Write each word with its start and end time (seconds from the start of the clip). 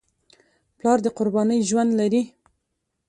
پلار 0.77 0.97
د 1.05 1.07
قربانۍ 1.17 1.59
ژوند 1.69 1.91
لري. 1.99 2.21